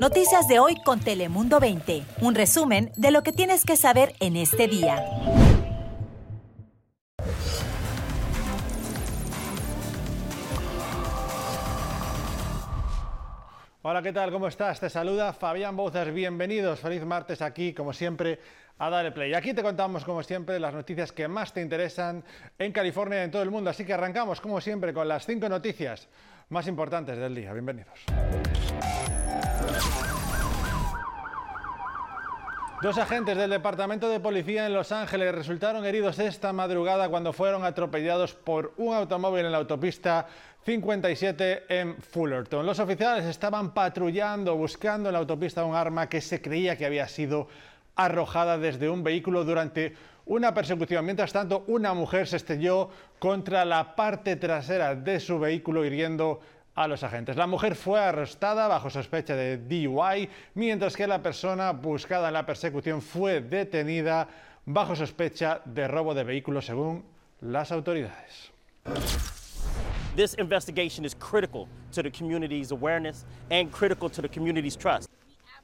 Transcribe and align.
Noticias 0.00 0.46
de 0.46 0.58
hoy 0.58 0.76
con 0.84 1.00
Telemundo 1.00 1.58
20. 1.58 2.02
Un 2.20 2.34
resumen 2.34 2.92
de 2.96 3.10
lo 3.10 3.22
que 3.22 3.32
tienes 3.32 3.64
que 3.64 3.76
saber 3.76 4.14
en 4.20 4.36
este 4.36 4.68
día. 4.68 5.02
Hola, 13.82 14.02
¿qué 14.02 14.12
tal? 14.12 14.30
¿Cómo 14.32 14.48
estás? 14.48 14.80
Te 14.80 14.90
saluda 14.90 15.32
Fabián 15.32 15.76
Bouzas. 15.76 16.12
Bienvenidos. 16.12 16.80
Feliz 16.80 17.04
martes 17.04 17.40
aquí, 17.40 17.72
como 17.72 17.92
siempre, 17.92 18.38
a 18.78 18.90
Dale 18.90 19.12
Play. 19.12 19.32
Aquí 19.32 19.54
te 19.54 19.62
contamos, 19.62 20.04
como 20.04 20.22
siempre, 20.22 20.60
las 20.60 20.74
noticias 20.74 21.12
que 21.12 21.28
más 21.28 21.52
te 21.52 21.62
interesan 21.62 22.22
en 22.58 22.72
California 22.72 23.20
y 23.20 23.24
en 23.24 23.30
todo 23.30 23.42
el 23.42 23.50
mundo. 23.50 23.70
Así 23.70 23.84
que 23.84 23.94
arrancamos, 23.94 24.40
como 24.40 24.60
siempre, 24.60 24.92
con 24.92 25.08
las 25.08 25.24
cinco 25.24 25.48
noticias 25.48 26.08
más 26.50 26.66
importantes 26.66 27.16
del 27.16 27.34
día. 27.34 27.52
Bienvenidos. 27.52 28.04
Dos 32.82 32.98
agentes 32.98 33.38
del 33.38 33.48
Departamento 33.48 34.06
de 34.10 34.20
Policía 34.20 34.66
en 34.66 34.74
Los 34.74 34.92
Ángeles 34.92 35.34
resultaron 35.34 35.86
heridos 35.86 36.18
esta 36.18 36.52
madrugada 36.52 37.08
cuando 37.08 37.32
fueron 37.32 37.64
atropellados 37.64 38.34
por 38.34 38.74
un 38.76 38.94
automóvil 38.94 39.46
en 39.46 39.52
la 39.52 39.58
autopista 39.58 40.26
57 40.66 41.64
en 41.70 41.96
Fullerton. 41.96 42.66
Los 42.66 42.78
oficiales 42.78 43.24
estaban 43.24 43.72
patrullando, 43.72 44.54
buscando 44.56 45.08
en 45.08 45.14
la 45.14 45.20
autopista 45.20 45.64
un 45.64 45.74
arma 45.74 46.06
que 46.10 46.20
se 46.20 46.42
creía 46.42 46.76
que 46.76 46.84
había 46.84 47.08
sido 47.08 47.48
arrojada 47.96 48.58
desde 48.58 48.90
un 48.90 49.02
vehículo 49.02 49.44
durante 49.44 49.94
una 50.26 50.52
persecución. 50.52 51.02
Mientras 51.06 51.32
tanto, 51.32 51.64
una 51.68 51.94
mujer 51.94 52.28
se 52.28 52.36
estrelló 52.36 52.90
contra 53.18 53.64
la 53.64 53.96
parte 53.96 54.36
trasera 54.36 54.94
de 54.94 55.18
su 55.18 55.38
vehículo 55.38 55.82
hiriendo 55.82 56.40
a 56.76 56.86
los 56.86 57.02
agentes. 57.02 57.36
La 57.36 57.46
mujer 57.46 57.74
fue 57.74 57.98
arrestada 57.98 58.68
bajo 58.68 58.90
sospecha 58.90 59.34
de 59.34 59.56
DUI, 59.56 60.28
mientras 60.54 60.94
que 60.94 61.06
la 61.06 61.22
persona 61.22 61.72
buscada 61.72 62.28
en 62.28 62.34
la 62.34 62.46
persecución 62.46 63.00
fue 63.00 63.40
detenida 63.40 64.28
bajo 64.66 64.94
sospecha 64.94 65.62
de 65.64 65.88
robo 65.88 66.14
de 66.14 66.22
vehículos 66.22 66.66
según 66.66 67.04
las 67.40 67.72
autoridades. 67.72 68.52
This 70.14 70.34
investigation 70.38 71.04
is 71.04 71.14
critical 71.14 71.66
to 71.92 72.02
the 72.02 72.10
community's 72.10 72.70
awareness 72.70 73.24
and 73.50 73.70
critical 73.70 74.10
to 74.10 74.22
the 74.22 74.28
community's 74.28 74.76
trust. 74.76 75.10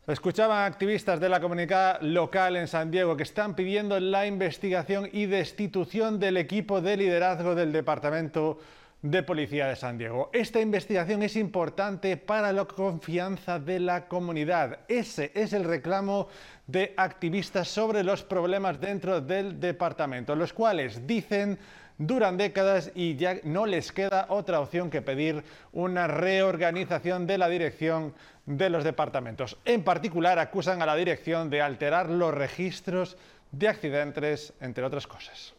Escuchaban 0.07 0.65
activistas 0.65 1.21
de 1.21 1.29
la 1.29 1.41
comunidad 1.41 2.01
local 2.03 2.57
en 2.57 2.67
San 2.67 2.91
Diego 2.91 3.17
que 3.17 3.23
están 3.23 3.55
pidiendo 3.55 4.01
la 4.01 4.27
investigación 4.27 5.09
y 5.13 5.27
destitución 5.27 6.19
del 6.19 6.39
equipo 6.39 6.81
de 6.81 6.97
liderazgo 6.97 7.55
del 7.55 7.71
departamento 7.71 8.59
de 9.03 9.23
Policía 9.25 9.67
de 9.67 9.77
San 9.77 9.99
Diego. 9.99 10.31
Esta 10.33 10.61
investigación 10.61 11.23
es 11.23 11.37
importante 11.37 12.17
para 12.17 12.53
la 12.53 12.65
confianza 12.65 13.59
de 13.59 13.81
la 13.81 14.07
comunidad. 14.07 14.79
Ese 14.89 15.33
es 15.35 15.53
el 15.53 15.65
reclamo 15.65 16.29
de 16.69 16.95
activistas 16.97 17.69
sobre 17.69 18.05
los 18.05 18.23
problemas 18.23 18.81
dentro 18.81 19.21
del 19.21 19.59
departamento, 19.61 20.37
los 20.37 20.53
cuales 20.53 21.07
dicen 21.07 21.59
duran 21.99 22.37
décadas 22.37 22.91
y 22.95 23.17
ya 23.17 23.37
no 23.45 23.67
les 23.67 23.93
queda 23.93 24.27
otra 24.29 24.61
opción 24.61 24.91
que 24.91 25.03
pedir 25.03 25.45
una 25.73 26.07
reorganización 26.07 27.27
de 27.27 27.39
la 27.39 27.49
dirección 27.49 28.15
de 28.47 28.71
los 28.71 28.85
departamentos. 28.85 29.59
En 29.65 29.85
particular, 29.85 30.39
acusan 30.39 30.83
a 30.83 30.87
la 30.87 30.97
dirección 30.97 31.51
de 31.51 31.61
alterar 31.61 32.09
los 32.09 32.35
registros 32.35 33.17
de 33.53 33.69
accidentes, 33.69 34.53
entre 34.61 34.85
otras 34.85 35.07
cosas. 35.07 35.55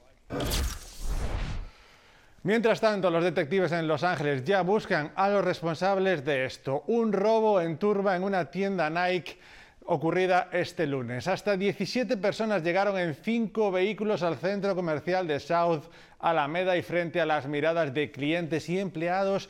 Mientras 2.46 2.82
tanto, 2.82 3.10
los 3.10 3.24
detectives 3.24 3.72
en 3.72 3.88
Los 3.88 4.04
Ángeles 4.04 4.44
ya 4.44 4.64
buscan 4.64 5.14
a 5.16 5.30
los 5.30 5.46
responsables 5.46 6.26
de 6.26 6.44
esto. 6.44 6.84
Un 6.88 7.14
robo 7.14 7.62
en 7.62 7.78
turba 7.78 8.18
en 8.18 8.24
una 8.24 8.52
tienda 8.52 8.90
Nike 8.90 9.40
ocurrida 9.86 10.50
este 10.52 10.86
lunes. 10.86 11.30
Hasta 11.30 11.56
17 11.56 12.18
personas 12.18 12.62
llegaron 12.62 13.00
en 13.00 13.16
cinco 13.16 13.72
vehículos 13.72 14.24
al 14.24 14.36
centro 14.36 14.76
comercial 14.76 15.26
de 15.26 15.40
South 15.40 15.84
Alameda 16.20 16.76
y 16.76 16.82
frente 16.82 17.22
a 17.22 17.26
las 17.26 17.48
miradas 17.48 17.94
de 17.94 18.12
clientes 18.12 18.68
y 18.68 18.78
empleados 18.78 19.50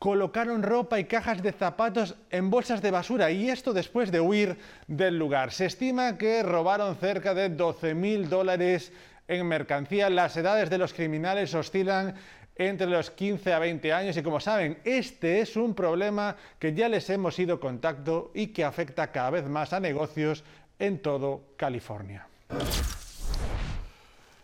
colocaron 0.00 0.64
ropa 0.64 0.98
y 0.98 1.04
cajas 1.04 1.44
de 1.44 1.52
zapatos 1.52 2.16
en 2.30 2.50
bolsas 2.50 2.82
de 2.82 2.90
basura 2.90 3.30
y 3.30 3.50
esto 3.50 3.72
después 3.72 4.10
de 4.10 4.18
huir 4.18 4.58
del 4.88 5.16
lugar. 5.16 5.52
Se 5.52 5.66
estima 5.66 6.18
que 6.18 6.42
robaron 6.42 6.96
cerca 6.96 7.34
de 7.34 7.50
12 7.50 7.94
mil 7.94 8.28
dólares 8.28 8.92
en 9.28 9.46
mercancía. 9.46 10.10
Las 10.10 10.36
edades 10.36 10.70
de 10.70 10.78
los 10.78 10.92
criminales 10.92 11.54
oscilan 11.54 12.14
entre 12.56 12.86
los 12.86 13.10
15 13.10 13.52
a 13.52 13.58
20 13.58 13.92
años 13.92 14.16
y 14.16 14.22
como 14.22 14.40
saben, 14.40 14.78
este 14.84 15.40
es 15.40 15.56
un 15.56 15.74
problema 15.74 16.36
que 16.58 16.74
ya 16.74 16.88
les 16.88 17.08
hemos 17.10 17.38
ido 17.38 17.58
contacto 17.58 18.30
y 18.34 18.48
que 18.48 18.64
afecta 18.64 19.10
cada 19.10 19.30
vez 19.30 19.46
más 19.46 19.72
a 19.72 19.80
negocios 19.80 20.44
en 20.78 20.98
todo 20.98 21.54
California. 21.56 22.26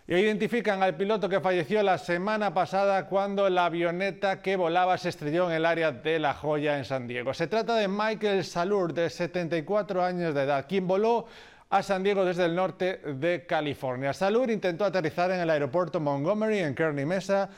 Y 0.06 0.14
identifican 0.14 0.82
al 0.82 0.96
piloto 0.96 1.28
que 1.28 1.38
falleció 1.38 1.82
la 1.82 1.98
semana 1.98 2.54
pasada 2.54 3.06
cuando 3.08 3.50
la 3.50 3.66
avioneta 3.66 4.40
que 4.40 4.56
volaba 4.56 4.96
se 4.96 5.10
estrelló 5.10 5.50
en 5.50 5.56
el 5.56 5.66
área 5.66 5.92
de 5.92 6.18
La 6.18 6.32
Joya 6.32 6.78
en 6.78 6.86
San 6.86 7.06
Diego. 7.06 7.34
Se 7.34 7.46
trata 7.46 7.74
de 7.74 7.88
Michael 7.88 8.42
Salur, 8.42 8.94
de 8.94 9.10
74 9.10 10.02
años 10.02 10.34
de 10.34 10.44
edad, 10.44 10.64
quien 10.66 10.86
voló 10.86 11.26
a 11.70 11.82
San 11.82 12.02
Diego 12.02 12.24
desde 12.24 12.46
el 12.46 12.54
norte 12.54 12.98
de 12.98 13.44
California. 13.46 14.12
Salur 14.12 14.50
intentó 14.50 14.84
aterrizar 14.84 15.30
en 15.30 15.40
el 15.40 15.50
aeropuerto 15.50 16.00
Montgomery 16.00 16.60
en 16.60 16.74
Kearney 16.74 17.04
Mesa, 17.04 17.50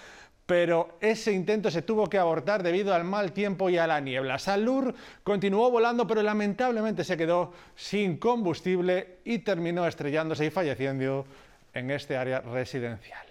pero 0.47 0.97
ese 1.01 1.33
intento 1.33 1.71
se 1.71 1.83
tuvo 1.83 2.09
que 2.09 2.19
abortar 2.19 2.63
debido 2.63 2.93
al 2.93 3.05
mal 3.05 3.33
tiempo 3.33 3.71
y 3.71 3.79
a 3.79 3.87
la 3.87 4.01
niebla. 4.01 4.39
Salur 4.39 4.93
continuó 5.23 5.71
volando, 5.71 6.09
pero 6.09 6.23
lamentablemente 6.23 7.05
se 7.05 7.17
quedó 7.17 7.53
sin 7.77 8.17
combustible 8.17 9.19
y 9.25 9.39
terminó 9.39 9.87
estrellándose 9.87 10.47
y 10.47 10.51
falleciendo 10.51 11.25
en 11.73 11.93
este 11.93 12.17
área 12.17 12.41
residencial. 12.41 13.27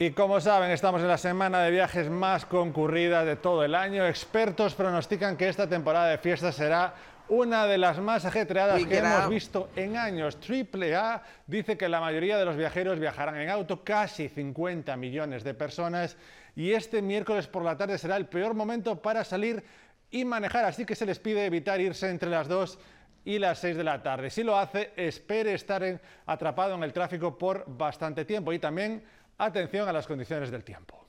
Y 0.00 0.12
como 0.12 0.40
saben, 0.40 0.70
estamos 0.70 1.00
en 1.02 1.08
la 1.08 1.18
semana 1.18 1.60
de 1.60 1.72
viajes 1.72 2.08
más 2.08 2.46
concurrida 2.46 3.24
de 3.24 3.34
todo 3.34 3.64
el 3.64 3.74
año. 3.74 4.06
Expertos 4.06 4.76
pronostican 4.76 5.36
que 5.36 5.48
esta 5.48 5.68
temporada 5.68 6.06
de 6.06 6.18
fiestas 6.18 6.54
será 6.54 6.94
una 7.28 7.66
de 7.66 7.78
las 7.78 7.98
más 7.98 8.24
ajetreadas 8.24 8.86
que 8.86 8.98
hemos 8.98 9.28
visto 9.28 9.70
en 9.74 9.96
años. 9.96 10.38
AAA 10.40 11.24
dice 11.48 11.76
que 11.76 11.88
la 11.88 12.00
mayoría 12.00 12.38
de 12.38 12.44
los 12.44 12.56
viajeros 12.56 13.00
viajarán 13.00 13.40
en 13.40 13.50
auto, 13.50 13.82
casi 13.82 14.28
50 14.28 14.96
millones 14.96 15.42
de 15.42 15.54
personas, 15.54 16.16
y 16.54 16.74
este 16.74 17.02
miércoles 17.02 17.48
por 17.48 17.64
la 17.64 17.76
tarde 17.76 17.98
será 17.98 18.18
el 18.18 18.26
peor 18.26 18.54
momento 18.54 19.02
para 19.02 19.24
salir 19.24 19.64
y 20.12 20.24
manejar, 20.24 20.64
así 20.64 20.84
que 20.84 20.94
se 20.94 21.06
les 21.06 21.18
pide 21.18 21.44
evitar 21.44 21.80
irse 21.80 22.08
entre 22.08 22.30
las 22.30 22.46
2 22.46 22.78
y 23.24 23.40
las 23.40 23.58
6 23.58 23.76
de 23.76 23.84
la 23.84 24.00
tarde. 24.00 24.30
Si 24.30 24.44
lo 24.44 24.56
hace, 24.56 24.92
espere 24.94 25.54
estar 25.54 25.82
atrapado 26.24 26.76
en 26.76 26.84
el 26.84 26.92
tráfico 26.92 27.36
por 27.36 27.64
bastante 27.66 28.24
tiempo 28.24 28.52
y 28.52 28.60
también 28.60 29.02
atención 29.38 29.88
a 29.88 29.92
las 29.92 30.06
condiciones 30.06 30.50
del 30.50 30.64
tiempo. 30.64 31.07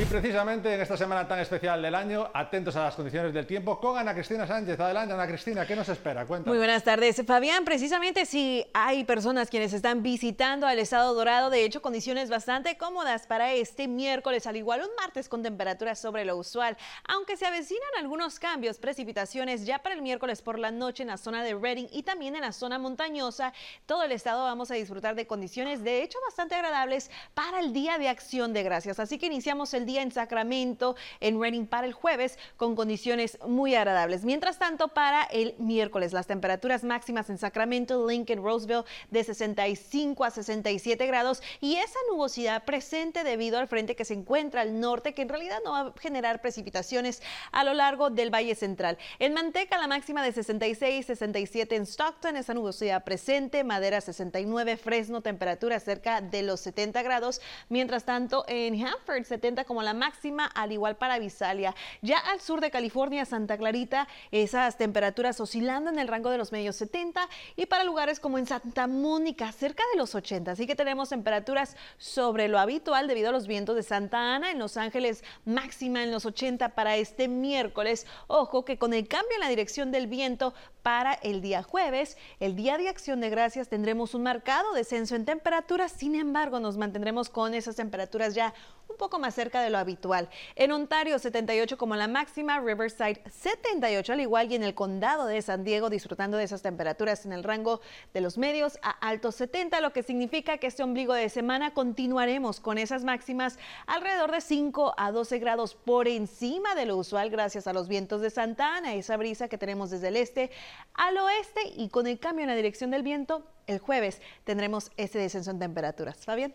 Y 0.00 0.04
precisamente 0.04 0.72
en 0.72 0.80
esta 0.80 0.96
semana 0.96 1.26
tan 1.26 1.40
especial 1.40 1.82
del 1.82 1.92
año, 1.92 2.30
atentos 2.32 2.76
a 2.76 2.84
las 2.84 2.94
condiciones 2.94 3.34
del 3.34 3.48
tiempo, 3.48 3.80
con 3.80 3.98
Ana 3.98 4.14
Cristina 4.14 4.46
Sánchez. 4.46 4.78
Adelante, 4.78 5.12
Ana 5.12 5.26
Cristina, 5.26 5.66
¿qué 5.66 5.74
nos 5.74 5.88
espera? 5.88 6.24
Cuéntanos. 6.24 6.54
Muy 6.54 6.58
buenas 6.58 6.84
tardes. 6.84 7.20
Fabián, 7.26 7.64
precisamente 7.64 8.24
si 8.24 8.64
hay 8.72 9.02
personas 9.02 9.50
quienes 9.50 9.72
están 9.72 10.04
visitando 10.04 10.68
al 10.68 10.78
Estado 10.78 11.12
Dorado, 11.14 11.50
de 11.50 11.64
hecho, 11.64 11.82
condiciones 11.82 12.30
bastante 12.30 12.78
cómodas 12.78 13.26
para 13.26 13.52
este 13.54 13.88
miércoles, 13.88 14.46
al 14.46 14.54
igual 14.54 14.82
un 14.82 14.90
martes 15.00 15.28
con 15.28 15.42
temperaturas 15.42 15.98
sobre 15.98 16.24
lo 16.24 16.36
usual, 16.36 16.76
aunque 17.08 17.36
se 17.36 17.46
avecinan 17.46 17.90
algunos 17.98 18.38
cambios, 18.38 18.78
precipitaciones 18.78 19.66
ya 19.66 19.80
para 19.80 19.96
el 19.96 20.02
miércoles 20.02 20.42
por 20.42 20.60
la 20.60 20.70
noche 20.70 21.02
en 21.02 21.08
la 21.08 21.16
zona 21.16 21.42
de 21.42 21.56
Redding 21.56 21.88
y 21.90 22.04
también 22.04 22.36
en 22.36 22.42
la 22.42 22.52
zona 22.52 22.78
montañosa. 22.78 23.52
Todo 23.84 24.04
el 24.04 24.12
estado 24.12 24.44
vamos 24.44 24.70
a 24.70 24.74
disfrutar 24.74 25.16
de 25.16 25.26
condiciones, 25.26 25.82
de 25.82 26.04
hecho, 26.04 26.20
bastante 26.24 26.54
agradables 26.54 27.10
para 27.34 27.58
el 27.58 27.72
Día 27.72 27.98
de 27.98 28.08
Acción 28.08 28.52
de 28.52 28.62
Gracias. 28.62 29.00
Así 29.00 29.18
que 29.18 29.26
iniciamos 29.26 29.74
el 29.74 29.87
día 29.88 30.02
en 30.02 30.12
Sacramento, 30.12 30.94
en 31.18 31.40
Redding 31.40 31.66
para 31.66 31.88
el 31.88 31.92
jueves, 31.92 32.38
con 32.56 32.76
condiciones 32.76 33.38
muy 33.44 33.74
agradables. 33.74 34.22
Mientras 34.22 34.60
tanto, 34.60 34.86
para 34.86 35.24
el 35.24 35.56
miércoles, 35.58 36.12
las 36.12 36.28
temperaturas 36.28 36.84
máximas 36.84 37.28
en 37.30 37.38
Sacramento, 37.38 38.06
Lincoln, 38.06 38.44
Roseville, 38.44 38.84
de 39.10 39.24
65 39.24 40.24
a 40.24 40.30
67 40.30 41.06
grados 41.06 41.42
y 41.60 41.76
esa 41.76 41.98
nubosidad 42.10 42.64
presente 42.64 43.24
debido 43.24 43.58
al 43.58 43.66
frente 43.66 43.96
que 43.96 44.04
se 44.04 44.14
encuentra 44.14 44.60
al 44.60 44.78
norte, 44.78 45.14
que 45.14 45.22
en 45.22 45.28
realidad 45.28 45.58
no 45.64 45.72
va 45.72 45.80
a 45.80 45.94
generar 45.98 46.40
precipitaciones 46.40 47.22
a 47.50 47.64
lo 47.64 47.74
largo 47.74 48.10
del 48.10 48.32
Valle 48.32 48.54
Central. 48.54 48.98
En 49.18 49.32
Manteca, 49.32 49.78
la 49.78 49.88
máxima 49.88 50.22
de 50.22 50.32
66, 50.32 51.06
67 51.06 51.74
en 51.74 51.86
Stockton, 51.86 52.36
esa 52.36 52.54
nubosidad 52.54 53.04
presente, 53.04 53.64
Madera 53.64 54.00
69, 54.00 54.76
Fresno, 54.76 55.22
temperatura 55.22 55.80
cerca 55.80 56.20
de 56.20 56.42
los 56.42 56.60
70 56.60 57.02
grados. 57.02 57.40
Mientras 57.68 58.04
tanto, 58.04 58.44
en 58.48 58.74
Hanford, 58.84 59.24
70 59.24 59.64
como 59.64 59.77
la 59.82 59.94
máxima, 59.94 60.46
al 60.46 60.72
igual 60.72 60.96
para 60.96 61.18
Visalia. 61.18 61.74
Ya 62.02 62.18
al 62.18 62.40
sur 62.40 62.60
de 62.60 62.70
California, 62.70 63.24
Santa 63.24 63.56
Clarita, 63.56 64.08
esas 64.30 64.76
temperaturas 64.76 65.40
oscilando 65.40 65.90
en 65.90 65.98
el 65.98 66.08
rango 66.08 66.30
de 66.30 66.38
los 66.38 66.52
medios 66.52 66.76
70 66.76 67.28
y 67.56 67.66
para 67.66 67.84
lugares 67.84 68.20
como 68.20 68.38
en 68.38 68.46
Santa 68.46 68.86
Mónica, 68.86 69.52
cerca 69.52 69.82
de 69.92 69.98
los 69.98 70.14
80. 70.14 70.52
Así 70.52 70.66
que 70.66 70.74
tenemos 70.74 71.08
temperaturas 71.10 71.76
sobre 71.96 72.48
lo 72.48 72.58
habitual 72.58 73.06
debido 73.06 73.30
a 73.30 73.32
los 73.32 73.46
vientos 73.46 73.76
de 73.76 73.82
Santa 73.82 74.34
Ana. 74.34 74.50
En 74.50 74.58
Los 74.58 74.76
Ángeles, 74.76 75.24
máxima 75.44 76.02
en 76.02 76.10
los 76.10 76.26
80 76.26 76.70
para 76.70 76.96
este 76.96 77.28
miércoles. 77.28 78.06
Ojo 78.26 78.64
que 78.64 78.78
con 78.78 78.94
el 78.94 79.08
cambio 79.08 79.34
en 79.34 79.40
la 79.40 79.48
dirección 79.48 79.90
del 79.90 80.06
viento 80.06 80.54
para 80.88 81.12
el 81.12 81.42
día 81.42 81.62
jueves, 81.62 82.16
el 82.40 82.56
día 82.56 82.78
de 82.78 82.88
acción 82.88 83.20
de 83.20 83.28
gracias, 83.28 83.68
tendremos 83.68 84.14
un 84.14 84.22
marcado 84.22 84.72
descenso 84.72 85.16
en 85.16 85.26
temperaturas. 85.26 85.92
Sin 85.92 86.14
embargo, 86.14 86.60
nos 86.60 86.78
mantendremos 86.78 87.28
con 87.28 87.52
esas 87.52 87.76
temperaturas 87.76 88.34
ya 88.34 88.54
un 88.88 88.96
poco 88.96 89.18
más 89.18 89.34
cerca 89.34 89.60
de 89.60 89.68
lo 89.68 89.76
habitual. 89.76 90.30
En 90.56 90.72
Ontario, 90.72 91.18
78 91.18 91.76
como 91.76 91.94
la 91.94 92.08
máxima, 92.08 92.58
Riverside 92.60 93.22
78 93.30 94.14
al 94.14 94.20
igual 94.20 94.50
y 94.50 94.54
en 94.54 94.62
el 94.62 94.74
condado 94.74 95.26
de 95.26 95.42
San 95.42 95.62
Diego 95.62 95.90
disfrutando 95.90 96.38
de 96.38 96.44
esas 96.44 96.62
temperaturas 96.62 97.26
en 97.26 97.34
el 97.34 97.44
rango 97.44 97.82
de 98.14 98.22
los 98.22 98.38
medios 98.38 98.78
a 98.82 98.90
altos 99.06 99.34
70, 99.34 99.82
lo 99.82 99.92
que 99.92 100.02
significa 100.02 100.56
que 100.56 100.66
este 100.66 100.82
ombligo 100.82 101.12
de 101.12 101.28
semana 101.28 101.74
continuaremos 101.74 102.60
con 102.60 102.78
esas 102.78 103.04
máximas 103.04 103.58
alrededor 103.86 104.32
de 104.32 104.40
5 104.40 104.94
a 104.96 105.12
12 105.12 105.38
grados 105.38 105.74
por 105.74 106.08
encima 106.08 106.74
de 106.74 106.86
lo 106.86 106.96
usual 106.96 107.28
gracias 107.28 107.66
a 107.66 107.74
los 107.74 107.88
vientos 107.88 108.22
de 108.22 108.30
Santa 108.30 108.76
Ana, 108.76 108.94
esa 108.94 109.18
brisa 109.18 109.48
que 109.48 109.58
tenemos 109.58 109.90
desde 109.90 110.08
el 110.08 110.16
este 110.16 110.50
al 110.94 111.16
oeste 111.16 111.60
y 111.76 111.88
con 111.88 112.06
el 112.06 112.18
cambio 112.18 112.42
en 112.42 112.48
la 112.48 112.56
dirección 112.56 112.90
del 112.90 113.02
viento, 113.02 113.44
el 113.66 113.78
jueves 113.78 114.20
tendremos 114.44 114.90
ese 114.96 115.18
descenso 115.18 115.50
en 115.50 115.58
temperaturas. 115.58 116.24
Fabián. 116.24 116.54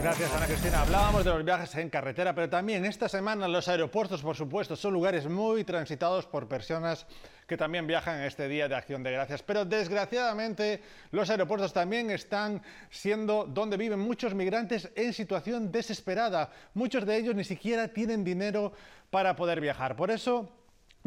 Gracias, 0.00 0.32
Ana 0.32 0.46
Cristina. 0.46 0.82
Hablábamos 0.82 1.24
de 1.24 1.30
los 1.32 1.44
viajes 1.44 1.74
en 1.74 1.90
carretera, 1.90 2.32
pero 2.32 2.48
también 2.48 2.84
esta 2.84 3.08
semana 3.08 3.48
los 3.48 3.66
aeropuertos, 3.66 4.22
por 4.22 4.36
supuesto, 4.36 4.76
son 4.76 4.92
lugares 4.92 5.26
muy 5.26 5.64
transitados 5.64 6.24
por 6.24 6.46
personas 6.46 7.04
que 7.48 7.56
también 7.56 7.84
viajan 7.86 8.22
este 8.22 8.46
Día 8.46 8.68
de 8.68 8.76
Acción 8.76 9.02
de 9.02 9.10
Gracias. 9.10 9.42
Pero 9.42 9.64
desgraciadamente 9.64 10.82
los 11.10 11.30
aeropuertos 11.30 11.72
también 11.72 12.10
están 12.10 12.62
siendo 12.90 13.44
donde 13.44 13.76
viven 13.76 13.98
muchos 13.98 14.34
migrantes 14.34 14.88
en 14.94 15.12
situación 15.12 15.72
desesperada. 15.72 16.52
Muchos 16.74 17.04
de 17.04 17.16
ellos 17.16 17.34
ni 17.34 17.44
siquiera 17.44 17.88
tienen 17.88 18.22
dinero 18.22 18.72
para 19.10 19.34
poder 19.34 19.60
viajar. 19.60 19.96
Por 19.96 20.12
eso 20.12 20.57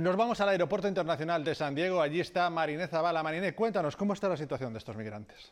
nos 0.01 0.15
vamos 0.15 0.41
al 0.41 0.49
Aeropuerto 0.49 0.87
Internacional 0.87 1.43
de 1.43 1.53
San 1.55 1.75
Diego. 1.75 2.01
Allí 2.01 2.19
está 2.19 2.49
Mariné 2.49 2.87
Zavala. 2.87 3.21
Mariné, 3.21 3.53
cuéntanos, 3.53 3.95
¿cómo 3.95 4.13
está 4.13 4.27
la 4.27 4.37
situación 4.37 4.73
de 4.73 4.79
estos 4.79 4.95
migrantes? 4.95 5.51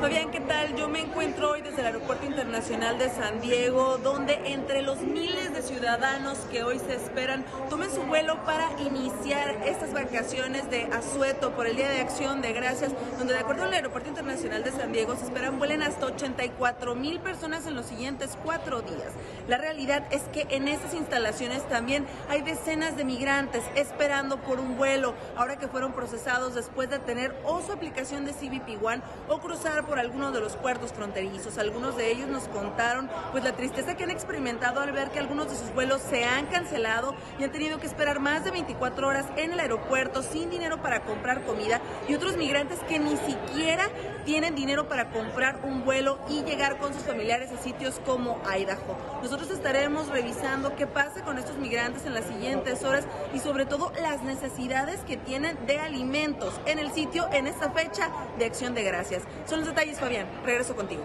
Fabián, 0.00 0.32
¿qué 0.32 0.40
tal? 0.40 0.76
Yo 0.76 0.88
me 0.88 1.00
encuentro 1.00 1.52
hoy 1.52 1.62
desde 1.62 1.80
el 1.80 1.86
Aeropuerto 1.86 2.26
Internacional 2.26 2.98
de 2.98 3.08
San 3.08 3.40
Diego, 3.40 3.96
donde 3.96 4.34
entre 4.52 4.82
los 4.82 5.00
miles 5.00 5.54
de 5.54 5.62
ciudadanos 5.62 6.36
que 6.50 6.64
hoy 6.64 6.78
se 6.80 6.96
esperan 6.96 7.44
tomen 7.70 7.90
su 7.90 8.02
vuelo 8.02 8.44
para 8.44 8.68
iniciar 8.82 9.62
estas 9.64 9.94
vacaciones 9.94 10.68
de 10.68 10.84
asueto 10.92 11.52
por 11.52 11.66
el 11.66 11.76
Día 11.76 11.88
de 11.88 12.00
Acción 12.00 12.42
de 12.42 12.52
Gracias, 12.52 12.92
donde 13.18 13.34
de 13.34 13.38
acuerdo 13.38 13.62
al 13.62 13.72
Aeropuerto 13.72 14.08
Internacional 14.08 14.64
de 14.64 14.72
San 14.72 14.92
Diego 14.92 15.16
se 15.16 15.24
esperan 15.24 15.58
vuelen 15.58 15.80
hasta 15.80 16.06
84 16.06 16.94
mil 16.96 17.20
personas 17.20 17.66
en 17.66 17.76
los 17.76 17.86
siguientes 17.86 18.36
cuatro 18.44 18.82
días. 18.82 19.12
La 19.48 19.56
realidad 19.56 20.06
es 20.10 20.24
que 20.24 20.46
en 20.50 20.68
estas 20.68 20.92
instalaciones 20.92 21.66
también 21.68 22.04
hay 22.28 22.42
decenas 22.42 22.96
de 22.96 23.04
migrantes 23.04 23.62
esperando 23.76 24.38
por 24.38 24.58
un 24.58 24.76
vuelo, 24.76 25.14
ahora 25.36 25.56
que 25.56 25.68
fueron 25.68 25.92
procesados 25.92 26.54
después 26.54 26.90
de 26.90 26.98
tener 26.98 27.34
o 27.44 27.62
su 27.62 27.72
aplicación 27.72 28.24
de 28.26 28.32
CBP 28.32 28.84
One 28.84 29.00
o 29.28 29.38
cruzar 29.38 29.83
por 29.84 29.98
algunos 29.98 30.32
de 30.32 30.40
los 30.40 30.56
puertos 30.56 30.92
fronterizos. 30.92 31.58
Algunos 31.58 31.96
de 31.96 32.10
ellos 32.10 32.28
nos 32.28 32.48
contaron 32.48 33.10
pues 33.32 33.44
la 33.44 33.52
tristeza 33.52 33.96
que 33.96 34.04
han 34.04 34.10
experimentado 34.10 34.80
al 34.80 34.92
ver 34.92 35.10
que 35.10 35.18
algunos 35.18 35.50
de 35.50 35.56
sus 35.56 35.72
vuelos 35.74 36.02
se 36.02 36.24
han 36.24 36.46
cancelado 36.46 37.14
y 37.38 37.44
han 37.44 37.52
tenido 37.52 37.78
que 37.78 37.86
esperar 37.86 38.20
más 38.20 38.44
de 38.44 38.50
24 38.50 39.06
horas 39.06 39.26
en 39.36 39.52
el 39.52 39.60
aeropuerto 39.60 40.22
sin 40.22 40.50
dinero 40.50 40.80
para 40.82 41.00
comprar 41.00 41.42
comida 41.44 41.80
y 42.08 42.14
otros 42.14 42.36
migrantes 42.36 42.80
que 42.88 42.98
ni 42.98 43.16
siquiera 43.16 43.88
tienen 44.24 44.54
dinero 44.54 44.88
para 44.88 45.10
comprar 45.10 45.60
un 45.64 45.84
vuelo 45.84 46.18
y 46.28 46.42
llegar 46.42 46.78
con 46.78 46.94
sus 46.94 47.02
familiares 47.02 47.50
a 47.52 47.62
sitios 47.62 48.00
como 48.04 48.40
Idaho. 48.56 49.13
Nosotros 49.24 49.50
estaremos 49.52 50.08
revisando 50.08 50.76
qué 50.76 50.86
pasa 50.86 51.24
con 51.24 51.38
estos 51.38 51.56
migrantes 51.56 52.04
en 52.04 52.12
las 52.12 52.26
siguientes 52.26 52.84
horas 52.84 53.06
y 53.32 53.38
sobre 53.38 53.64
todo 53.64 53.90
las 54.02 54.22
necesidades 54.22 55.00
que 55.00 55.16
tienen 55.16 55.56
de 55.64 55.78
alimentos 55.78 56.60
en 56.66 56.78
el 56.78 56.92
sitio 56.92 57.26
en 57.32 57.46
esta 57.46 57.70
fecha 57.70 58.10
de 58.38 58.44
acción 58.44 58.74
de 58.74 58.82
gracias. 58.82 59.22
Son 59.46 59.60
los 59.60 59.68
detalles, 59.70 59.98
Fabián. 59.98 60.26
Regreso 60.44 60.76
contigo. 60.76 61.02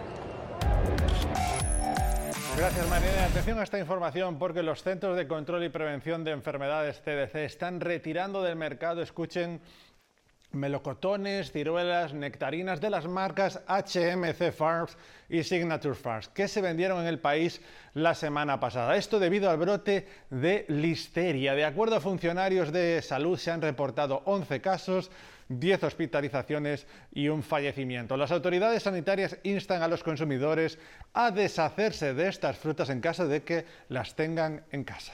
Gracias, 2.57 2.89
Mariana. 2.89 3.23
Atención 3.23 3.57
a 3.57 3.63
esta 3.63 3.79
información 3.79 4.37
porque 4.37 4.63
los 4.63 4.83
Centros 4.83 5.15
de 5.15 5.25
Control 5.25 5.63
y 5.63 5.69
Prevención 5.69 6.25
de 6.25 6.31
Enfermedades 6.31 6.99
CDC 6.99 7.35
están 7.35 7.79
retirando 7.79 8.43
del 8.43 8.57
mercado, 8.57 9.01
escuchen, 9.01 9.61
melocotones, 10.51 11.51
ciruelas, 11.51 12.13
nectarinas 12.13 12.81
de 12.81 12.89
las 12.89 13.07
marcas 13.07 13.61
HMC 13.67 14.51
Farms 14.51 14.97
y 15.29 15.43
Signature 15.43 15.95
Farms, 15.95 16.29
que 16.29 16.47
se 16.47 16.61
vendieron 16.61 17.01
en 17.01 17.07
el 17.07 17.19
país 17.19 17.61
la 17.93 18.15
semana 18.15 18.59
pasada. 18.59 18.95
Esto 18.95 19.19
debido 19.19 19.49
al 19.49 19.57
brote 19.57 20.07
de 20.29 20.65
listeria. 20.69 21.53
De 21.53 21.65
acuerdo 21.65 21.95
a 21.95 22.01
funcionarios 22.01 22.71
de 22.71 23.01
salud, 23.01 23.37
se 23.37 23.51
han 23.51 23.61
reportado 23.61 24.21
11 24.25 24.61
casos 24.61 25.11
10 25.49 25.83
hospitalizaciones 25.83 26.85
y 27.11 27.27
un 27.27 27.43
fallecimiento. 27.43 28.15
Las 28.15 28.31
autoridades 28.31 28.83
sanitarias 28.83 29.37
instan 29.43 29.81
a 29.81 29.87
los 29.87 30.03
consumidores 30.03 30.77
a 31.13 31.31
deshacerse 31.31 32.13
de 32.13 32.27
estas 32.27 32.57
frutas 32.57 32.89
en 32.89 33.01
caso 33.01 33.27
de 33.27 33.43
que 33.43 33.65
las 33.89 34.15
tengan 34.15 34.63
en 34.71 34.83
casa. 34.83 35.13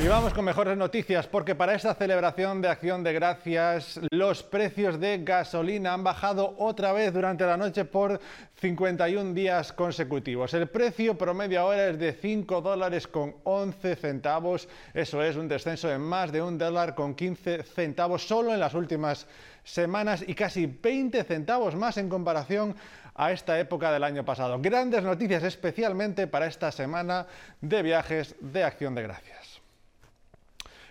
Y 0.00 0.06
vamos 0.06 0.32
con 0.32 0.44
mejores 0.44 0.76
noticias 0.76 1.26
porque 1.26 1.56
para 1.56 1.74
esta 1.74 1.92
celebración 1.92 2.62
de 2.62 2.68
acción 2.68 3.02
de 3.02 3.12
gracias 3.12 3.98
los 4.12 4.44
precios 4.44 5.00
de 5.00 5.18
gasolina 5.24 5.92
han 5.92 6.04
bajado 6.04 6.54
otra 6.56 6.92
vez 6.92 7.12
durante 7.12 7.44
la 7.44 7.56
noche 7.56 7.84
por 7.84 8.20
51 8.60 9.34
días 9.34 9.72
consecutivos. 9.72 10.54
El 10.54 10.68
precio 10.68 11.18
promedio 11.18 11.62
ahora 11.62 11.88
es 11.88 11.98
de 11.98 12.12
5 12.12 12.60
dólares 12.60 13.08
con 13.08 13.34
11 13.42 13.96
centavos, 13.96 14.68
eso 14.94 15.20
es 15.20 15.34
un 15.34 15.48
descenso 15.48 15.88
de 15.88 15.98
más 15.98 16.30
de 16.30 16.42
un 16.42 16.58
dólar 16.58 16.94
con 16.94 17.16
15 17.16 17.64
centavos 17.64 18.24
solo 18.24 18.54
en 18.54 18.60
las 18.60 18.74
últimas 18.74 19.26
semanas 19.64 20.24
y 20.24 20.36
casi 20.36 20.66
20 20.66 21.24
centavos 21.24 21.74
más 21.74 21.96
en 21.96 22.08
comparación 22.08 22.76
a 23.16 23.32
esta 23.32 23.58
época 23.58 23.90
del 23.90 24.04
año 24.04 24.24
pasado. 24.24 24.60
Grandes 24.60 25.02
noticias 25.02 25.42
especialmente 25.42 26.28
para 26.28 26.46
esta 26.46 26.70
semana 26.70 27.26
de 27.60 27.82
viajes 27.82 28.36
de 28.40 28.62
acción 28.62 28.94
de 28.94 29.02
gracias. 29.02 29.47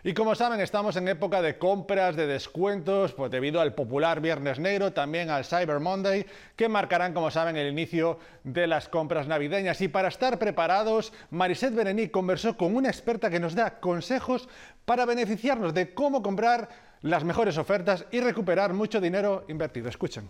Y 0.04 0.14
como 0.14 0.36
saben, 0.36 0.60
estamos 0.60 0.96
en 0.96 1.08
época 1.08 1.42
de 1.42 1.58
compras, 1.58 2.16
de 2.16 2.28
descuentos, 2.28 3.14
pues 3.14 3.32
debido 3.32 3.60
al 3.60 3.74
popular 3.74 4.22
Viernes 4.22 4.60
Negro, 4.60 4.94
también 4.94 5.30
al 5.30 5.44
Cyber 5.44 5.80
Monday, 5.80 6.26
que 6.56 6.70
marcarán, 6.70 7.14
como 7.14 7.32
saben, 7.32 7.58
el 7.58 7.68
inicio 7.68 8.20
de 8.44 8.68
las 8.68 8.90
compras 8.90 9.28
navideñas. 9.28 9.82
Y 9.82 9.88
para 9.88 10.10
estar 10.10 10.38
preparados, 10.38 11.14
Mariset 11.32 11.74
Berení 11.74 12.10
conversó 12.10 12.56
con 12.56 12.76
una 12.76 12.90
experta 12.90 13.30
que 13.30 13.40
nos 13.40 13.56
da 13.56 13.80
consejos 13.80 14.48
para 14.86 15.06
beneficiarnos 15.06 15.74
de 15.74 15.94
cómo 15.94 16.22
comprar 16.22 16.70
las 17.02 17.24
mejores 17.24 17.58
ofertas 17.58 18.06
y 18.12 18.20
recuperar 18.20 18.74
mucho 18.74 19.02
dinero 19.02 19.46
invertido. 19.48 19.90
Escuchen. 19.90 20.30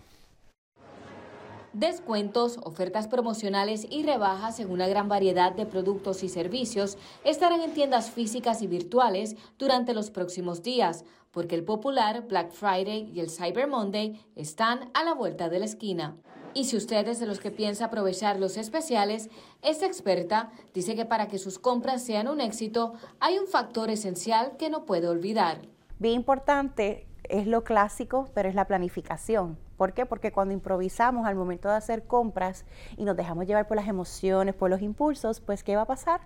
Descuentos, 1.78 2.58
ofertas 2.64 3.06
promocionales 3.06 3.86
y 3.88 4.02
rebajas 4.02 4.58
en 4.58 4.68
una 4.68 4.88
gran 4.88 5.08
variedad 5.08 5.52
de 5.52 5.64
productos 5.64 6.24
y 6.24 6.28
servicios 6.28 6.98
estarán 7.22 7.60
en 7.60 7.72
tiendas 7.72 8.10
físicas 8.10 8.62
y 8.62 8.66
virtuales 8.66 9.36
durante 9.60 9.94
los 9.94 10.10
próximos 10.10 10.64
días, 10.64 11.04
porque 11.30 11.54
el 11.54 11.62
popular 11.62 12.26
Black 12.26 12.50
Friday 12.50 13.08
y 13.14 13.20
el 13.20 13.30
Cyber 13.30 13.68
Monday 13.68 14.20
están 14.34 14.90
a 14.92 15.04
la 15.04 15.14
vuelta 15.14 15.48
de 15.48 15.60
la 15.60 15.66
esquina. 15.66 16.16
Y 16.52 16.64
si 16.64 16.76
usted 16.76 17.06
es 17.06 17.20
de 17.20 17.26
los 17.26 17.38
que 17.38 17.52
piensa 17.52 17.84
aprovechar 17.84 18.40
los 18.40 18.56
especiales, 18.56 19.30
esta 19.62 19.86
experta 19.86 20.50
dice 20.74 20.96
que 20.96 21.04
para 21.04 21.28
que 21.28 21.38
sus 21.38 21.60
compras 21.60 22.02
sean 22.02 22.26
un 22.26 22.40
éxito 22.40 22.94
hay 23.20 23.38
un 23.38 23.46
factor 23.46 23.88
esencial 23.88 24.56
que 24.56 24.68
no 24.68 24.84
puede 24.84 25.06
olvidar. 25.06 25.60
Bien 26.00 26.14
importante 26.14 27.06
es 27.22 27.46
lo 27.46 27.62
clásico, 27.62 28.28
pero 28.34 28.48
es 28.48 28.56
la 28.56 28.66
planificación. 28.66 29.67
¿Por 29.78 29.92
qué? 29.92 30.06
Porque 30.06 30.32
cuando 30.32 30.52
improvisamos 30.52 31.26
al 31.26 31.36
momento 31.36 31.68
de 31.68 31.76
hacer 31.76 32.04
compras 32.04 32.64
y 32.96 33.04
nos 33.04 33.16
dejamos 33.16 33.46
llevar 33.46 33.68
por 33.68 33.76
las 33.76 33.86
emociones, 33.86 34.56
por 34.56 34.70
los 34.70 34.82
impulsos, 34.82 35.40
pues 35.40 35.62
¿qué 35.62 35.76
va 35.76 35.82
a 35.82 35.86
pasar? 35.86 36.20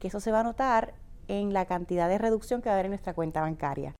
Que 0.00 0.08
eso 0.08 0.18
se 0.18 0.32
va 0.32 0.40
a 0.40 0.42
notar 0.42 0.92
en 1.28 1.52
la 1.52 1.66
cantidad 1.66 2.08
de 2.08 2.18
reducción 2.18 2.60
que 2.60 2.68
va 2.68 2.72
a 2.72 2.74
haber 2.74 2.86
en 2.86 2.90
nuestra 2.90 3.14
cuenta 3.14 3.40
bancaria. 3.42 3.94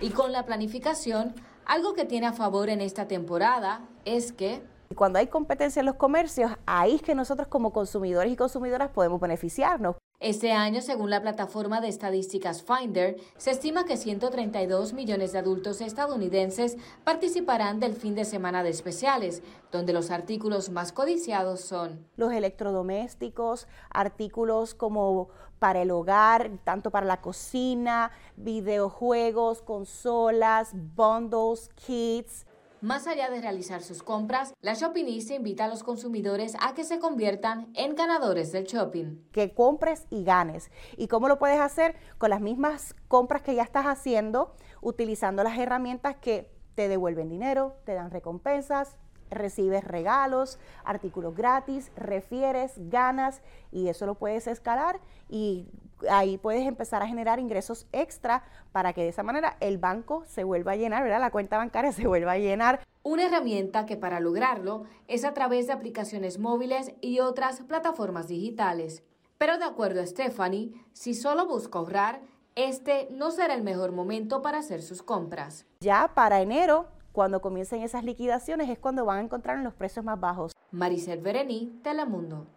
Y 0.00 0.10
con 0.10 0.32
la 0.32 0.44
planificación, 0.44 1.32
algo 1.64 1.94
que 1.94 2.04
tiene 2.04 2.26
a 2.26 2.32
favor 2.32 2.70
en 2.70 2.80
esta 2.80 3.06
temporada 3.06 3.82
es 4.04 4.32
que 4.32 4.62
cuando 4.96 5.20
hay 5.20 5.28
competencia 5.28 5.80
en 5.80 5.86
los 5.86 5.94
comercios, 5.94 6.50
ahí 6.66 6.96
es 6.96 7.02
que 7.02 7.14
nosotros 7.14 7.46
como 7.46 7.72
consumidores 7.72 8.32
y 8.32 8.36
consumidoras 8.36 8.90
podemos 8.90 9.20
beneficiarnos. 9.20 9.96
Este 10.24 10.52
año, 10.52 10.80
según 10.80 11.10
la 11.10 11.20
plataforma 11.20 11.82
de 11.82 11.88
estadísticas 11.88 12.62
Finder, 12.62 13.16
se 13.36 13.50
estima 13.50 13.84
que 13.84 13.98
132 13.98 14.94
millones 14.94 15.32
de 15.32 15.38
adultos 15.38 15.82
estadounidenses 15.82 16.78
participarán 17.04 17.78
del 17.78 17.92
fin 17.92 18.14
de 18.14 18.24
semana 18.24 18.62
de 18.62 18.70
especiales, 18.70 19.42
donde 19.70 19.92
los 19.92 20.10
artículos 20.10 20.70
más 20.70 20.92
codiciados 20.92 21.60
son 21.60 22.06
los 22.16 22.32
electrodomésticos, 22.32 23.68
artículos 23.90 24.74
como 24.74 25.28
para 25.58 25.82
el 25.82 25.90
hogar, 25.90 26.52
tanto 26.64 26.90
para 26.90 27.04
la 27.04 27.20
cocina, 27.20 28.10
videojuegos, 28.36 29.60
consolas, 29.60 30.70
bundles, 30.72 31.68
kits, 31.74 32.46
más 32.84 33.06
allá 33.06 33.30
de 33.30 33.40
realizar 33.40 33.82
sus 33.82 34.02
compras, 34.02 34.52
la 34.60 34.74
Shoppingista 34.74 35.34
invita 35.34 35.64
a 35.64 35.68
los 35.68 35.82
consumidores 35.82 36.54
a 36.60 36.74
que 36.74 36.84
se 36.84 36.98
conviertan 36.98 37.70
en 37.74 37.94
ganadores 37.94 38.52
del 38.52 38.64
shopping. 38.64 39.22
Que 39.32 39.54
compres 39.54 40.06
y 40.10 40.22
ganes. 40.22 40.70
¿Y 40.98 41.08
cómo 41.08 41.28
lo 41.28 41.38
puedes 41.38 41.58
hacer? 41.58 41.96
Con 42.18 42.28
las 42.28 42.42
mismas 42.42 42.94
compras 43.08 43.40
que 43.40 43.54
ya 43.54 43.62
estás 43.62 43.86
haciendo, 43.86 44.54
utilizando 44.82 45.42
las 45.42 45.58
herramientas 45.58 46.16
que 46.16 46.52
te 46.74 46.88
devuelven 46.88 47.30
dinero, 47.30 47.74
te 47.86 47.94
dan 47.94 48.10
recompensas, 48.10 48.98
recibes 49.30 49.84
regalos, 49.84 50.58
artículos 50.84 51.34
gratis, 51.34 51.90
refieres, 51.96 52.72
ganas 52.90 53.42
y 53.72 53.88
eso 53.88 54.06
lo 54.06 54.14
puedes 54.14 54.46
escalar 54.46 55.00
y 55.28 55.66
ahí 56.08 56.38
puedes 56.38 56.66
empezar 56.66 57.02
a 57.02 57.06
generar 57.06 57.38
ingresos 57.38 57.86
extra 57.92 58.44
para 58.72 58.92
que 58.92 59.02
de 59.02 59.08
esa 59.08 59.22
manera 59.22 59.56
el 59.60 59.78
banco 59.78 60.24
se 60.26 60.44
vuelva 60.44 60.72
a 60.72 60.76
llenar, 60.76 61.02
¿verdad? 61.02 61.20
La 61.20 61.30
cuenta 61.30 61.56
bancaria 61.56 61.92
se 61.92 62.06
vuelva 62.06 62.32
a 62.32 62.38
llenar. 62.38 62.80
Una 63.02 63.26
herramienta 63.26 63.86
que 63.86 63.96
para 63.96 64.20
lograrlo 64.20 64.84
es 65.08 65.24
a 65.24 65.34
través 65.34 65.66
de 65.66 65.72
aplicaciones 65.72 66.38
móviles 66.38 66.92
y 67.00 67.20
otras 67.20 67.60
plataformas 67.62 68.28
digitales. 68.28 69.02
Pero 69.38 69.58
de 69.58 69.64
acuerdo 69.64 70.00
a 70.00 70.06
Stephanie, 70.06 70.72
si 70.92 71.12
solo 71.12 71.46
busca 71.46 71.78
ahorrar, 71.78 72.22
este 72.54 73.08
no 73.10 73.30
será 73.30 73.54
el 73.54 73.62
mejor 73.62 73.92
momento 73.92 74.42
para 74.42 74.58
hacer 74.58 74.80
sus 74.80 75.02
compras. 75.02 75.66
Ya 75.80 76.12
para 76.14 76.40
enero 76.40 76.86
cuando 77.14 77.40
comiencen 77.40 77.80
esas 77.82 78.02
liquidaciones 78.02 78.68
es 78.68 78.76
cuando 78.76 79.04
van 79.04 79.18
a 79.18 79.20
encontrar 79.20 79.56
los 79.60 79.72
precios 79.72 80.04
más 80.04 80.18
bajos. 80.18 80.52
Maricel 80.72 81.20
Berení, 81.20 81.78
Telemundo. 81.80 82.48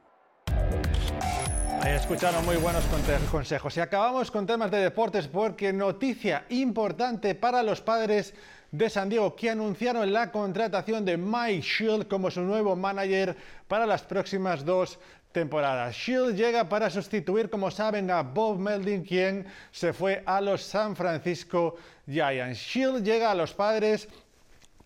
Ahí 1.82 1.94
escucharon 1.94 2.44
muy 2.44 2.56
buenos 2.56 2.84
consejos. 3.32 3.78
Y 3.78 3.82
acabamos 3.82 4.32
con 4.32 4.48
temas 4.48 4.72
de 4.72 4.80
deportes 4.80 5.28
porque 5.28 5.72
noticia 5.72 6.46
importante 6.50 7.36
para 7.36 7.62
los 7.62 7.82
padres 7.82 8.34
de 8.72 8.90
San 8.90 9.10
Diego 9.10 9.36
que 9.36 9.52
anunciaron 9.52 10.12
la 10.12 10.32
contratación 10.32 11.06
de 11.06 11.18
Mike 11.18 11.62
Shield 11.62 12.08
como 12.08 12.32
su 12.32 12.42
nuevo 12.42 12.76
manager 12.76 13.38
para 13.68 13.86
las 13.86 14.02
próximas 14.02 14.66
dos 14.66 14.98
temporadas. 15.32 15.96
Shield 15.96 16.36
llega 16.36 16.68
para 16.68 16.90
sustituir, 16.90 17.52
como 17.52 17.70
saben, 17.70 18.10
a 18.10 18.24
Bob 18.24 18.58
Melding, 18.58 19.04
quien 19.04 19.46
se 19.70 19.94
fue 19.94 20.24
a 20.26 20.42
los 20.42 20.64
San 20.64 20.96
Francisco 20.96 21.76
Giants. 22.08 22.58
Shield 22.58 23.04
llega 23.04 23.30
a 23.30 23.36
los 23.36 23.54
padres 23.54 24.10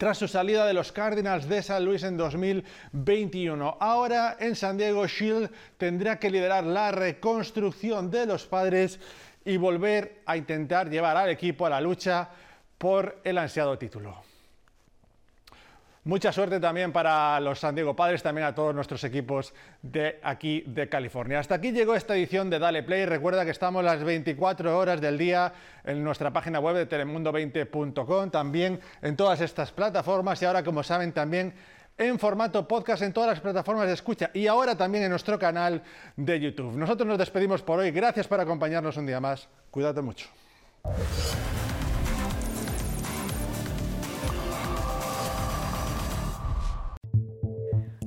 tras 0.02 0.18
su 0.18 0.28
salida 0.28 0.66
de 0.66 0.74
los 0.74 0.92
Cardinals 0.92 1.48
de 1.48 1.62
San 1.62 1.86
Luis 1.86 2.02
en 2.02 2.18
2021. 2.18 3.78
Ahora 3.80 4.36
en 4.40 4.56
San 4.56 4.76
Diego, 4.76 5.06
Shield 5.06 5.52
tendrá 5.78 6.18
que 6.18 6.32
liderar 6.32 6.64
la 6.64 6.90
reconstrucción 6.92 8.10
de 8.10 8.26
los 8.26 8.48
padres 8.48 9.00
y 9.46 9.58
volver 9.58 10.24
a 10.26 10.38
intentar 10.38 10.90
llevar 10.90 11.18
al 11.18 11.30
equipo 11.30 11.68
a 11.68 11.70
la 11.70 11.80
lucha 11.80 12.30
por 12.80 13.22
el 13.24 13.38
ansiado 13.38 13.78
título. 13.78 14.31
Mucha 16.04 16.32
suerte 16.32 16.60
también 16.60 16.92
para 16.92 17.40
los 17.40 17.60
San 17.60 17.76
Diego 17.76 17.96
Padres, 17.96 18.24
también 18.24 18.48
a 18.48 18.56
todos 18.56 18.74
nuestros 18.74 19.04
equipos 19.04 19.54
de 19.84 20.20
aquí 20.24 20.64
de 20.66 20.90
California. 20.90 21.38
Hasta 21.38 21.56
aquí 21.56 21.72
llegó 21.72 21.94
esta 21.94 22.16
edición 22.16 22.50
de 22.50 22.58
Dale 22.58 22.82
Play. 22.82 23.06
Recuerda 23.06 23.46
que 23.46 23.52
estamos 23.52 23.84
las 23.84 24.04
24 24.04 24.76
horas 24.76 25.00
del 25.00 25.20
día 25.20 25.54
en 25.84 26.04
nuestra 26.04 26.34
página 26.34 26.60
web 26.60 26.76
de 26.76 26.90
telemundo20.com, 26.90 28.32
también 28.32 28.80
en 29.04 29.16
todas 29.16 29.42
estas 29.42 29.72
plataformas 29.72 30.42
y 30.42 30.46
ahora, 30.46 30.64
como 30.64 30.82
saben, 30.82 31.12
también 31.12 31.54
en 32.00 32.18
formato 32.18 32.68
podcast 32.68 33.04
en 33.04 33.14
todas 33.14 33.30
las 33.30 33.40
plataformas 33.40 33.86
de 33.86 33.94
escucha 33.94 34.32
y 34.34 34.48
ahora 34.48 34.76
también 34.76 35.04
en 35.04 35.12
nuestro 35.12 35.38
canal 35.38 35.84
de 36.16 36.40
YouTube. 36.40 36.76
Nosotros 36.76 37.08
nos 37.08 37.20
despedimos 37.20 37.62
por 37.62 37.78
hoy. 37.78 37.92
Gracias 37.92 38.28
por 38.28 38.40
acompañarnos 38.40 38.98
un 38.98 39.06
día 39.06 39.20
más. 39.20 39.48
Cuídate 39.70 40.02
mucho. 40.02 40.28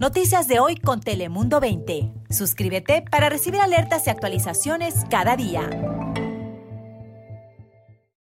Noticias 0.04 0.48
de 0.48 0.60
hoy 0.60 0.76
con 0.76 1.00
Telemundo 1.00 1.60
20. 1.60 2.12
Suscríbete 2.28 3.06
para 3.10 3.30
recibir 3.30 3.62
alertas 3.62 4.06
y 4.06 4.10
actualizaciones 4.10 4.96
cada 5.08 5.34
día. 5.34 5.70